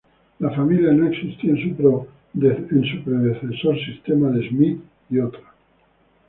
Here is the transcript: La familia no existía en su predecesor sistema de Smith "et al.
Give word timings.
La 0.39 0.49
familia 0.49 0.91
no 0.93 1.07
existía 1.09 1.51
en 1.51 1.77
su 1.77 3.03
predecesor 3.03 3.77
sistema 3.85 4.29
de 4.31 4.49
Smith 4.49 4.81
"et 5.11 5.19
al. 5.21 5.31